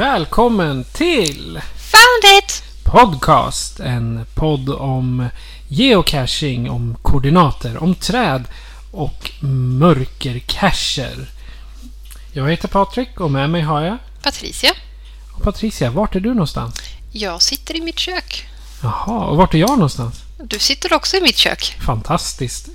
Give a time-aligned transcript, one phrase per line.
[0.00, 2.62] Välkommen till Found it!
[2.84, 3.80] Podcast.
[3.80, 5.28] En podd om
[5.68, 8.44] geocaching, om koordinater, om träd
[8.90, 9.30] och
[9.78, 11.28] mörkercacher.
[12.32, 14.70] Jag heter Patrik och med mig har jag Patricia.
[15.32, 15.90] och Patricia.
[15.90, 16.74] Vart är du någonstans?
[17.12, 18.48] Jag sitter i mitt kök.
[18.82, 20.22] Jaha, och vart är jag någonstans?
[20.42, 21.76] Du sitter också i mitt kök.
[21.86, 22.68] Fantastiskt.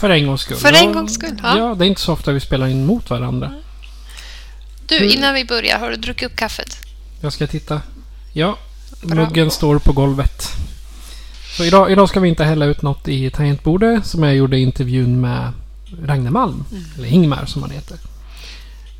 [0.00, 0.56] För en gångs skull.
[0.56, 1.58] För en gångs skull, ja.
[1.58, 3.54] Ja, det är inte så ofta vi spelar in mot varandra.
[4.90, 5.10] Du, Mm.
[5.18, 6.76] innan vi börjar, har du druckit upp kaffet?
[7.20, 7.82] Jag ska titta.
[8.32, 8.58] Ja,
[9.02, 9.14] Bra.
[9.14, 10.48] muggen står på golvet.
[11.56, 14.62] Så idag, idag ska vi inte hälla ut något i tangentbordet som jag gjorde i
[14.62, 15.52] intervjun med
[16.04, 16.64] Ragne Malm.
[16.70, 16.84] Mm.
[16.98, 17.98] Eller Ingmar som han heter.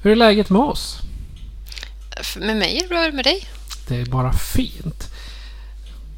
[0.02, 0.98] Hur är läget med oss?
[2.36, 3.46] Med mig är det bra med dig?
[3.88, 5.08] Det är bara fint.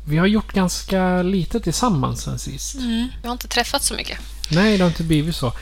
[0.06, 2.74] Vi har gjort ganska lite tillsammans sen sist.
[2.74, 3.08] Mm.
[3.22, 4.18] Vi har inte träffats så mycket.
[4.50, 5.52] Nej, det har inte blivit så.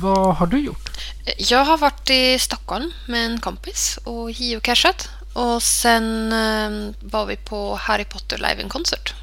[0.00, 0.90] Vad har du gjort?
[1.38, 5.08] Jag har varit i Stockholm med en kompis och geocachat.
[5.32, 9.14] Och sen eh, var vi på Harry Potter Live-konsert.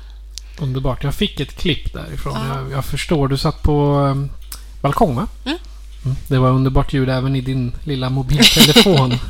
[0.60, 1.04] Underbart.
[1.04, 2.38] Jag fick ett klipp därifrån.
[2.50, 2.56] Ja.
[2.56, 3.28] Jag, jag förstår.
[3.28, 4.32] Du satt på um,
[4.82, 5.28] balkong, va?
[5.46, 5.58] Mm.
[6.06, 6.18] Mm.
[6.28, 9.20] Det var underbart ljud även i din lilla mobiltelefon.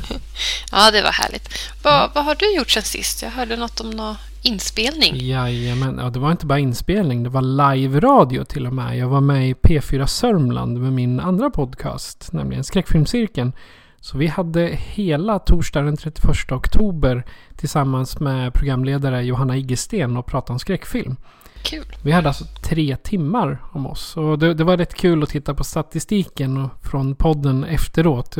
[0.72, 1.48] Ja, det var härligt.
[1.82, 3.22] Va, Vad har du gjort sen sist?
[3.22, 5.16] Jag hörde något om någon inspelning.
[5.16, 5.98] Jajamän.
[6.02, 7.22] Ja, det var inte bara inspelning.
[7.22, 8.98] Det var live-radio till och med.
[8.98, 13.52] Jag var med i P4 Sörmland med min andra podcast, nämligen Skräckfilmscirkeln.
[14.00, 17.24] Så vi hade hela torsdagen den 31 oktober
[17.56, 21.16] tillsammans med programledare Johanna Iggesten och pratade om skräckfilm.
[21.62, 21.96] Kul.
[22.02, 24.16] Vi hade alltså tre timmar om oss.
[24.16, 28.36] Och det, det var rätt kul att titta på statistiken från podden efteråt.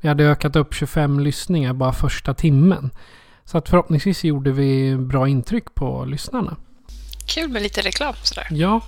[0.00, 2.90] Vi hade ökat upp 25 lyssningar bara första timmen.
[3.50, 6.56] Så att förhoppningsvis gjorde vi bra intryck på lyssnarna.
[7.26, 8.46] Kul med lite reklam sådär.
[8.50, 8.80] Ja,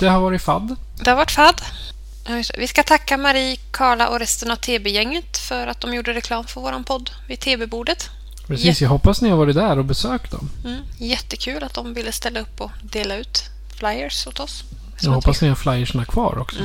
[0.00, 0.76] det har varit fadd.
[1.04, 2.58] Det har varit det.
[2.58, 6.60] Vi ska tacka Marie, Karla och resten av TB-gänget för att de gjorde reklam för
[6.60, 8.10] våran podd vid TB-bordet.
[8.46, 10.50] Precis, jag hoppas ni har varit där och besökt dem.
[10.64, 10.80] Mm.
[10.98, 13.42] Jättekul att de ville ställa upp och dela ut
[13.78, 14.64] flyers åt oss.
[15.00, 16.58] Jag hoppas ni har flyerserna kvar också.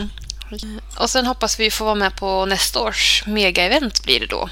[1.00, 4.50] Och sen hoppas vi få vara med på nästa års mega-event blir det då.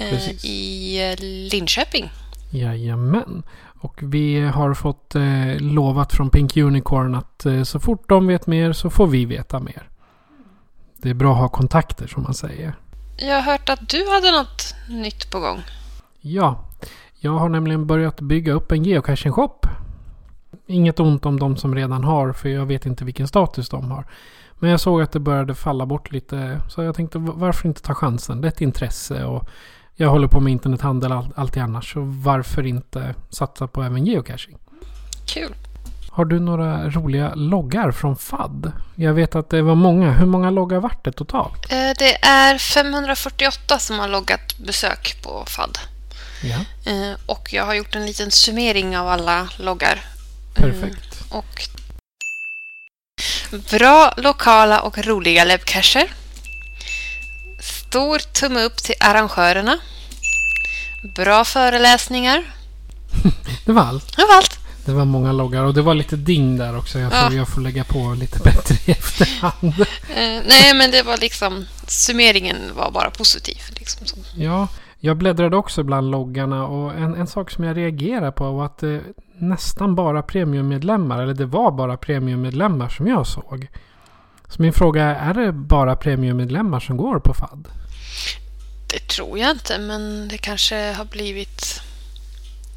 [0.00, 0.44] Eh, Precis.
[0.44, 1.16] I eh,
[1.52, 2.10] Linköping.
[2.50, 3.42] Jajamän.
[3.80, 8.46] Och vi har fått eh, lovat från Pink Unicorn att eh, så fort de vet
[8.46, 9.88] mer så får vi veta mer.
[10.96, 12.74] Det är bra att ha kontakter som man säger.
[13.18, 15.58] Jag har hört att du hade något nytt på gång.
[16.20, 16.64] Ja,
[17.20, 19.60] jag har nämligen börjat bygga upp en geocaching shop.
[20.66, 24.06] Inget ont om de som redan har, för jag vet inte vilken status de har.
[24.58, 27.82] Men jag såg att det började falla bort lite, så jag tänkte "Va- varför inte
[27.82, 28.40] ta chansen?
[28.40, 29.48] Det är ett intresse och
[30.00, 34.58] jag håller på med internethandel all, alltid annars, så varför inte satsa på även geocaching?
[35.26, 35.54] Kul.
[36.10, 38.72] Har du några roliga loggar från FAD?
[38.96, 40.12] Jag vet att det var många.
[40.12, 41.72] Hur många loggar vart det totalt?
[41.72, 45.78] Eh, Det är 548 som har loggat besök på FAD.
[46.42, 46.56] Ja,
[46.92, 50.00] Eh, Och jag har gjort en liten summering av alla loggar.
[50.54, 51.24] perfekt.
[51.30, 51.68] Och
[53.70, 56.04] bra lokala och roliga webbcacher.
[57.88, 59.78] Stor tumme upp till arrangörerna.
[61.16, 62.44] Bra föreläsningar.
[63.66, 64.16] Det var allt.
[64.16, 64.58] Det var allt.
[64.84, 66.98] Det var många loggar och det var lite ding där också.
[66.98, 67.20] Jag Ja.
[67.26, 69.74] tror jag får lägga på lite bättre i efterhand.
[70.16, 71.64] Eh, nej, men det var liksom...
[71.86, 73.56] Summeringen var bara positiv.
[73.78, 74.06] Liksom.
[74.36, 74.68] Ja,
[75.00, 78.78] jag bläddrade också bland loggarna och en, en sak som jag reagerar på var att
[78.78, 79.02] det
[79.38, 83.68] nästan bara premiummedlemmar, eller det var bara premiummedlemmar som jag såg.
[84.48, 87.68] Så min fråga är, är det bara premiummedlemmar som går på FAD?
[88.86, 91.80] Det tror jag inte, men det kanske har blivit...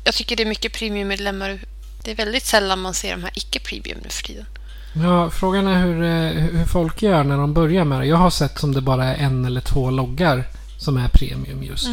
[0.04, 1.60] Jag tycker det är mycket premiummedlemmar.
[2.04, 4.46] Det är väldigt sällan man ser de här icke-premium nu för tiden.
[4.94, 8.06] Ja, frågan är hur, eh, hur folk gör när de börjar med det.
[8.06, 10.48] Jag har sett som det bara är en eller två loggar
[10.78, 11.88] som är premium just.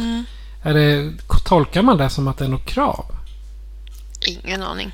[0.63, 1.13] Är det,
[1.45, 3.05] tolkar man det som att det är något krav?
[4.25, 4.91] Ingen aning.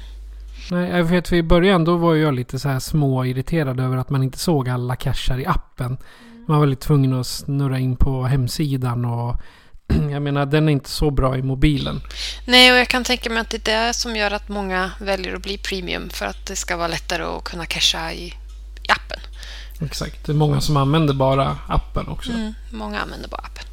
[0.71, 3.97] Nej, jag vet för i början då var jag lite så här små irriterad över
[3.97, 5.97] att man inte såg alla cashar i appen.
[6.47, 9.41] Man var lite tvungen att snurra in på hemsidan och
[10.11, 12.01] jag menar den är inte så bra i mobilen.
[12.45, 15.35] Nej, och jag kan tänka mig att det är det som gör att många väljer
[15.35, 18.25] att bli premium för att det ska vara lättare att kunna casha i,
[18.83, 19.19] i appen.
[19.81, 22.31] Exakt, det är många som använder bara appen också.
[22.31, 23.65] Mm, många använder bara appen.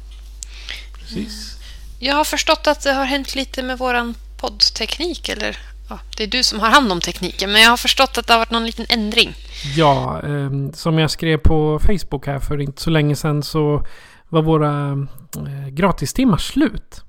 [0.93, 1.57] Precis.
[1.99, 5.57] Jag har förstått att det har hänt lite med våran poddteknik, eller
[5.89, 8.33] ja, det är du som har hand om tekniken, men jag har förstått att det
[8.33, 9.33] har varit någon liten ändring.
[9.75, 13.85] Ja, eh, som jag skrev på Facebook här för inte så länge sedan så
[14.29, 14.91] var våra
[15.37, 17.03] eh, gratistimmar slut.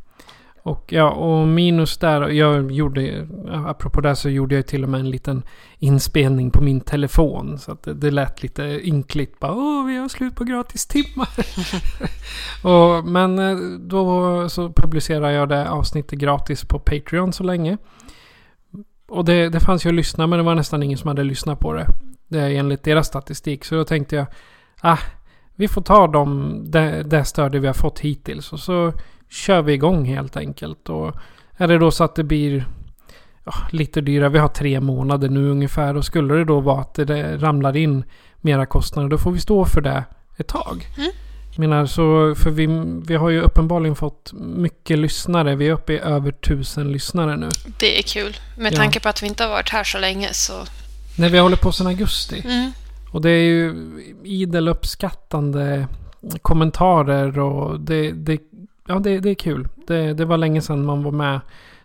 [0.65, 3.29] Och ja, och minus där, jag gjorde,
[3.67, 5.43] apropå det så gjorde jag till och med en liten
[5.79, 7.59] inspelning på min telefon.
[7.59, 9.41] Så att det, det lät lite ynkligt.
[9.41, 11.29] Bara, Åh, vi har slut på gratistimmar.
[12.65, 17.79] och, men eh, då så publicerade jag det avsnittet gratis på Patreon så länge.
[19.09, 21.61] Och det, det fanns ju att lyssna, men det var nästan ingen som hade lyssnat
[21.61, 21.87] på det.
[22.29, 23.65] Det är enligt deras statistik.
[23.65, 24.27] Så då tänkte jag,
[24.81, 24.99] ah,
[25.55, 28.53] vi får ta dem, det, det stödet vi har fått hittills.
[28.53, 28.93] Och så
[29.29, 30.89] kör vi igång helt enkelt.
[30.89, 31.15] Och
[31.57, 32.67] är det då så att det blir
[33.45, 35.97] ja, lite dyrare, vi har tre månader nu ungefär.
[35.97, 38.05] Och skulle det då vara att det ramlar in
[38.41, 40.05] mera kostnader, då får vi stå för det
[40.37, 40.87] ett tag.
[40.99, 41.11] Mm.
[41.57, 42.67] Jag menar, så, för vi,
[43.07, 45.57] vi har ju uppenbarligen fått mycket lyssnare.
[45.57, 47.49] Vi är uppe i över tusen lyssnare nu.
[47.79, 48.37] Det är kul.
[48.59, 48.77] Med Ja.
[48.77, 50.53] tanke på att vi inte har varit här så länge så...
[51.19, 52.43] När vi håller på sedan augusti.
[52.45, 52.73] Mm.
[53.13, 53.75] Och det är ju
[54.25, 55.87] idel uppskattande
[56.43, 58.39] kommentarer och det, det,
[58.89, 59.69] ja, det, det är kul.
[59.87, 61.41] Det, det var länge sedan man var med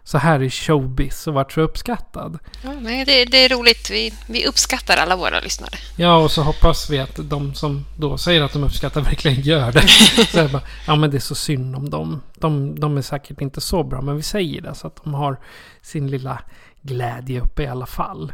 [0.09, 2.39] så här i showbiz och vart så uppskattad.
[2.63, 3.89] Ja, nej, det, det är roligt.
[3.89, 5.71] Vi, vi uppskattar alla våra lyssnare.
[5.97, 9.71] Ja, och så hoppas vi att de som då säger att de uppskattar verkligen gör
[9.71, 9.87] det.
[10.27, 12.21] så bara, ja men det är så synd om dem.
[12.35, 15.39] De, de är säkert inte så bra, men vi säger det så att de har
[15.81, 16.41] sin lilla
[16.81, 18.31] glädje uppe i alla fall.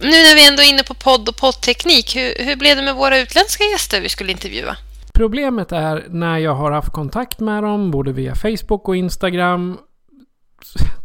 [0.00, 2.94] Nu när vi ändå är inne på podd och poddteknik, hur, hur blev det med
[2.94, 4.76] våra utländska gäster vi skulle intervjua?
[5.12, 9.78] Problemet är när jag har haft kontakt med dem, både via Facebook och Instagram.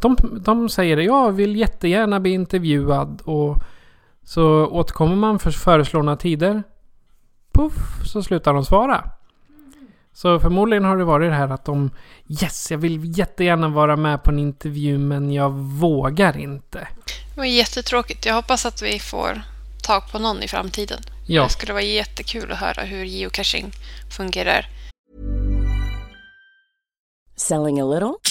[0.01, 3.57] De, de säger jag vill jättegärna bli intervjuad och
[4.23, 6.63] så återkommer man för föreslagna tider.
[7.53, 7.73] Puff,
[8.05, 9.11] så slutar de svara.
[10.13, 11.91] Så förmodligen har det varit det här att de
[12.41, 16.87] Yes, jag vill jättegärna vara med på en intervju men jag vågar inte.
[17.35, 18.25] Det var jättetråkigt.
[18.25, 19.41] Jag hoppas att vi får
[19.83, 20.99] tag på någon i framtiden.
[21.27, 23.71] Ja, Det skulle vara jättekul att höra hur geocaching
[24.17, 24.65] fungerar.
[27.35, 28.30] Selling a little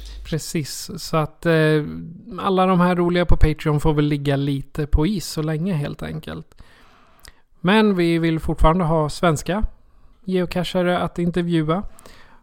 [0.31, 0.91] Precis.
[0.95, 1.83] Så att eh,
[2.39, 6.03] alla de här roliga på Patreon får väl ligga lite på is så länge helt
[6.03, 6.61] enkelt.
[7.59, 9.63] Men vi vill fortfarande ha svenska
[10.25, 11.83] geocachare att intervjua.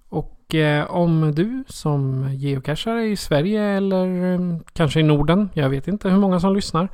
[0.09, 5.89] Och eh, om du som geocachare i Sverige eller eh, kanske i Norden, jag vet
[5.89, 6.89] inte hur många som lyssnar.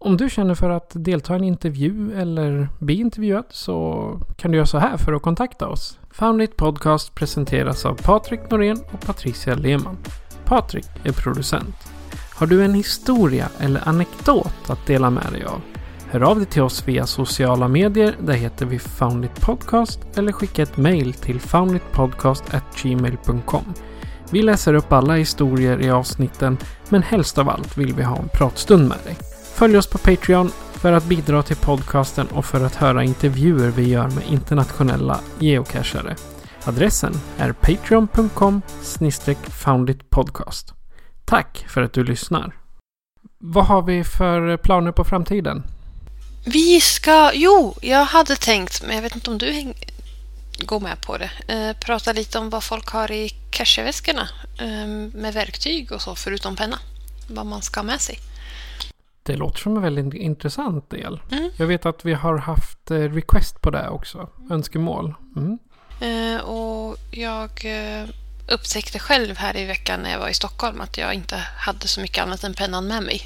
[0.00, 4.56] Om du känner för att delta i en intervju eller bli intervjuad så kan du
[4.56, 5.98] göra så här för att kontakta oss.
[6.10, 9.96] Foundit Podcast presenteras av Patrik Norén och Patricia Lehmann.
[10.44, 11.74] Patrik är producent.
[12.34, 15.60] Har du en historia eller anekdot att dela med dig av?
[16.10, 18.16] Hör av dig till oss via sociala medier.
[18.20, 23.74] Där heter vi Foundit Podcast eller skicka ett mail till founditpodcast@gmail.com.
[24.30, 28.28] Vi läser upp alla historier i avsnitten men helst av allt vill vi ha en
[28.28, 29.16] pratstund med dig.
[29.58, 33.88] Följ oss på Patreon för att bidra till podcasten och för att höra intervjuer vi
[33.88, 36.16] gör med internationella geocachare.
[36.64, 38.62] Adressen är patreon.com
[39.48, 40.72] founditpodcast.
[41.24, 42.56] Tack för att du lyssnar.
[43.38, 45.62] Vad har vi för planer på framtiden?
[46.46, 47.30] Vi ska...
[47.34, 49.74] Jo, jag hade tänkt, men jag vet inte om du häng,
[50.58, 51.30] går med på det.
[51.54, 56.56] Eh, prata lite om vad folk har i cacheväskorna eh, med verktyg och så, förutom
[56.56, 56.78] penna.
[57.28, 58.18] Vad man ska ha med sig.
[59.28, 61.20] Det låter som en väldigt intressant del.
[61.30, 61.50] Mm.
[61.56, 64.28] Jag vet att vi har haft eh, request på det också.
[64.50, 65.14] Önskemål.
[65.36, 65.58] Mm.
[66.00, 68.08] Eh, och jag eh,
[68.48, 72.00] upptäckte själv här i veckan när jag var i Stockholm att jag inte hade så
[72.00, 73.20] mycket annat än pennan med mig.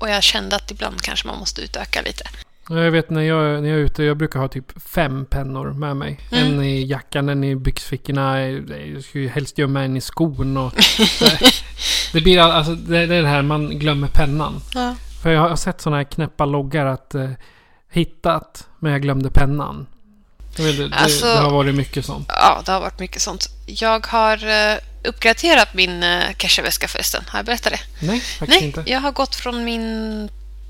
[0.00, 2.24] Och jag kände att ibland kanske man måste utöka lite.
[2.68, 5.70] Ja, Jag vet när jag, när jag är ute, jag brukar ha typ fem pennor
[5.72, 6.20] med mig.
[6.32, 6.46] Mm.
[6.46, 8.40] En i jackan, en i byxfickorna.
[8.40, 10.56] Jag ju helst gömma en i skon.
[10.56, 10.72] Och,
[12.12, 14.60] det blir all- alltså, det, det är det här man glömmer pennan.
[14.74, 14.94] Ja.
[15.26, 17.30] För jag har sett sådana här knäppa loggar att eh,
[17.90, 19.86] hittat, men jag glömde pennan.
[20.58, 22.26] Vet, det, Alltså- det, det har varit mycket sånt.
[22.28, 23.48] Ja, det har varit mycket sånt.
[23.66, 27.24] Jag har eh, uppgraderat min uh, cashväska förresten.
[27.28, 28.06] Har jag berättat det?
[28.06, 28.84] Nej, faktiskt Nej, inte.
[28.86, 30.28] jag har gått från min,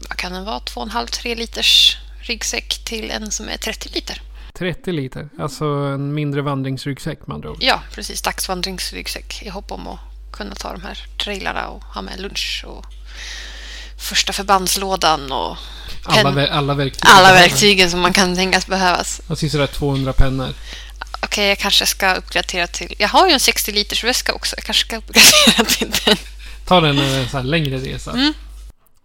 [0.08, 4.22] vad kan den vara, 2,5-3 liters ryggsäck till en som är 30 liter.
[4.52, 5.28] 30 liter.
[5.38, 7.58] Alltså en mindre vandringsryggsäck med andra ord.
[7.60, 8.22] Ja, precis.
[8.22, 10.00] Dagsvandringsryggsäck i hopp om att
[10.32, 12.86] kunna ta de här trailarna och ha med lunch och
[13.98, 15.56] första förbandslådan och
[16.04, 17.02] Alla, ver- alla verktyg.
[17.06, 19.20] alla verktygen som man kan tänkas behövas.
[19.28, 20.48] Och sådär 200 pennor.
[21.22, 22.94] Okej, jag kanske ska uppgradera till...
[22.98, 24.56] Jag har ju en 60 liters väska också.
[24.56, 26.16] Jag kanske ska uppgradera till den.
[26.66, 28.10] Ta den en sån här längre resa.
[28.12, 28.32] Mm.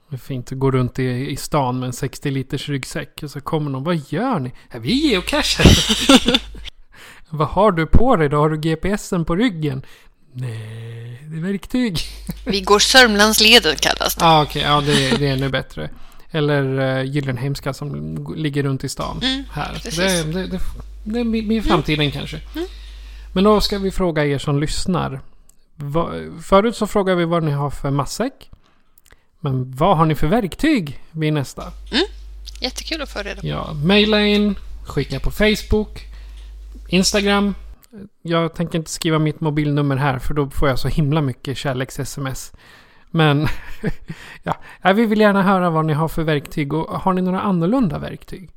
[0.10, 3.20] Det är fint att gå runt i, i stan med en 60 liters ryggsäck.
[3.24, 3.84] Och så kommer någon.
[3.84, 4.52] Vad gör ni?
[4.74, 5.66] Ja, vi geocachar.
[7.30, 8.38] Vad har du på dig då?
[8.38, 9.86] Har du GPSen på ryggen?
[10.34, 12.00] Nej, det är verktyg.
[12.46, 14.26] Vi går Sörmlandsleden kallas det.
[14.26, 14.62] Ja, ah, okej.
[14.62, 15.90] Ja, det, det är ännu bättre.
[16.32, 16.64] Eller
[17.00, 19.20] uh, Gyllenheimska som g- ligger runt i stan.
[19.24, 19.82] Mm, här.
[19.84, 19.90] Det,
[20.34, 20.60] det, det,
[21.04, 22.42] det är mi- min framtiden kanske.
[22.56, 22.68] Mm.
[23.34, 25.22] Men då ska vi fråga er som lyssnar.
[25.76, 26.10] Va,
[26.44, 28.50] förut så frågade vi vad ni har för matsäck.
[29.40, 31.72] Men vad har ni för verktyg vid nästa?
[32.62, 33.48] Jättekul att få reda på.
[33.48, 36.06] Ja, maila in, skicka på Facebook,
[36.90, 37.56] Instagram.
[38.22, 42.54] Jag tänker inte skriva mitt mobilnummer här för då får jag så himla mycket kärleks-sms.
[43.12, 43.48] Men
[44.44, 48.00] ja, vi vill gärna höra vad ni har för verktyg och har ni några annorlunda
[48.00, 48.50] verktyg?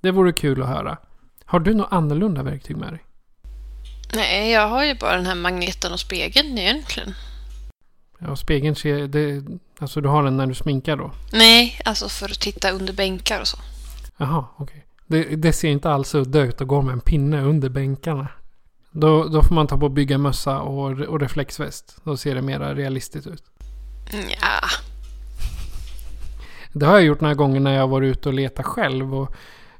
[0.00, 0.96] Det vore kul att höra.
[1.44, 3.04] Har du några annorlunda verktyg med dig?
[4.14, 7.14] Nej, jag har ju bara den här magneten och spegeln egentligen.
[8.18, 9.06] Ja, spegeln ser...
[9.06, 9.44] Det,
[9.78, 11.10] alltså du har den när du sminkar då?
[11.32, 13.58] Nej, alltså för att titta under bänkar och så.
[14.16, 14.86] Jaha, okej.
[15.06, 18.28] Det, det ser inte alls udda ut att gå med en pinne under bänkarna.
[19.00, 21.96] Då, då får man ta på byggarmössa och, och reflexväst.
[22.04, 23.42] Då ser det mer realistiskt ut.
[24.12, 24.68] Ja,
[26.72, 29.14] Det har jag gjort några gånger när jag varit ute och letat själv.
[29.14, 29.34] Och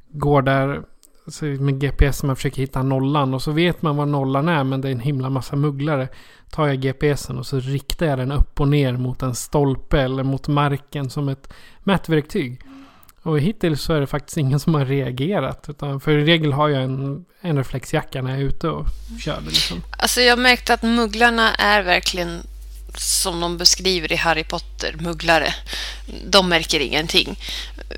[0.08, 0.82] går där
[1.26, 3.34] så med GPS man försöker hitta nollan.
[3.34, 6.08] Och så vet man var nollan är men det är en himla massa mugglare.
[6.50, 10.22] Tar jag GPSen och så riktar jag den upp och ner mot en stolpe eller
[10.22, 12.60] mot marken som ett mätverktyg.
[13.26, 15.66] Och hittills så är det faktiskt ingen som har reagerat.
[15.68, 18.86] Utan för i regel har jag en, en reflexjacka när jag är ute och
[19.24, 19.40] kör.
[19.40, 19.82] det Liksom.
[19.98, 22.46] alltså jag märkte att mugglarna är verkligen
[22.98, 25.54] som de beskriver i Harry Potter, mugglare.
[26.26, 27.38] De märker ingenting.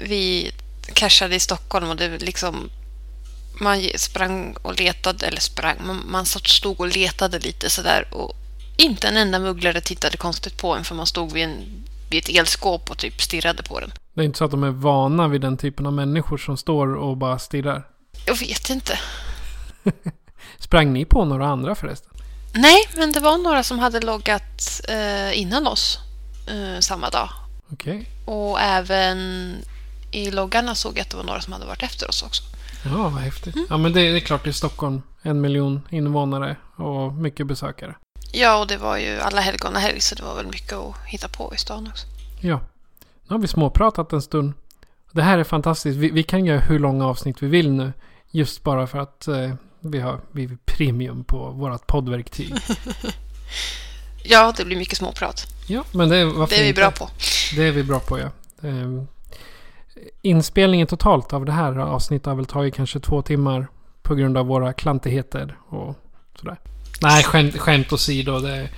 [0.02, 0.52] Vi
[0.94, 2.70] cashade i Stockholm och det liksom
[3.61, 8.37] man sprang och letade, eller sprang, man, man stod och letade lite sådär och
[8.76, 12.38] inte en enda mugglare tittade konstigt på en för man stod vid, en, vid ett
[12.38, 13.92] elskåp och typ stirrade på den.
[14.18, 16.94] Det är inte så att de är vana vid den typen av människor som står
[16.94, 17.88] och bara stirrar.
[18.26, 18.98] Jag vet inte.
[20.58, 22.10] Sprang ni på några andra förresten?
[22.54, 25.98] Nej, men det var några som hade loggat eh, innan oss
[26.48, 27.28] eh, samma dag.
[27.72, 28.08] Okej.
[28.26, 29.18] Och även
[30.12, 32.42] i loggarna såg jag att det var några som hade varit efter oss också.
[32.84, 33.56] Ja, vad häftigt.
[33.70, 35.02] Ja, men det, det är klart det är Stockholm.
[35.22, 37.94] En miljon invånare och mycket besökare.
[38.32, 40.94] Ja, och det var ju alla helgon och helg så det var väl mycket att
[41.06, 42.06] hitta på i stan också.
[42.40, 42.60] Ja.
[43.28, 44.52] Nu har vi småpratat en stund.
[45.12, 45.99] Det här är fantastiskt.
[45.99, 47.92] Vi, vi kan göra hur långa avsnitt vi vill nu.
[48.30, 52.54] Just bara för att eh, vi har vi premium på vårt poddverktyg.
[54.30, 55.47] Ja, det blir mycket småprat.
[55.66, 57.08] Ja, men det, varför Det är vi bra på.
[57.56, 58.30] Det är vi bra på, ja.
[58.62, 59.06] Ehm,
[60.23, 63.66] inspelningen totalt av det här avsnittet har väl tagit kanske två timmar
[64.02, 65.97] på grund av våra klantigheter och
[66.40, 66.56] sådär.
[67.02, 68.38] Nej, skämt, skämt åsido.
[68.38, 68.68] Det,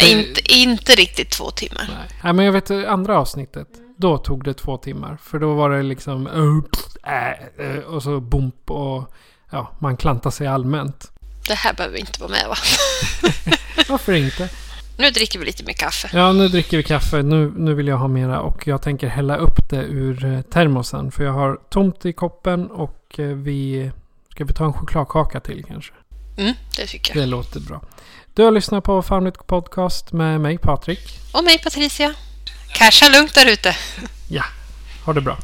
[0.00, 1.84] Nej, Inte, inte riktigt två timmar.
[1.88, 2.08] nej.
[2.22, 3.68] nej, men jag vet eh, andra avsnittet.
[3.96, 5.18] Då tog det två timmar.
[5.22, 6.26] För då var det liksom...
[6.26, 7.30] Äh,
[7.66, 9.12] äh, och så bump och...
[9.50, 11.12] Ja, man klantar sig allmänt.
[11.48, 12.56] Det här behöver inte vara med va?
[13.88, 14.48] Varför inte?
[14.98, 16.08] Nu dricker vi lite mer kaffe.
[16.12, 17.22] Ja, nu dricker vi kaffe.
[17.22, 21.10] Nu, nu vill jag ha mera och jag tänker hälla upp det ur eh, termosen.
[21.10, 23.90] För jag har tomt i koppen och eh, vi...
[24.30, 25.92] Ska vi ta en chokladkaka till kanske?
[26.36, 27.22] Mm, det tycker jag.
[27.22, 27.82] Det låter bra.
[28.34, 31.20] Du har lyssnat på It Podcast med mig Patrik.
[31.32, 32.14] Och mig Patricia.
[32.72, 33.76] Casha lugnt där ute.
[34.28, 34.44] Ja,
[35.04, 35.38] ha det bra.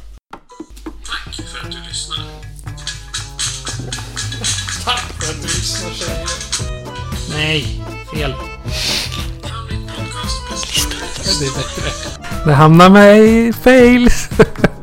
[1.05, 2.23] Tack för att du lyssnade.
[4.85, 6.27] Tack för att du lyssnar tjejer.
[7.29, 7.81] Nej,
[8.13, 8.33] fel.
[11.39, 11.91] Det är bättre.
[12.45, 14.29] Det hamnar med i fails.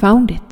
[0.00, 0.49] Found it.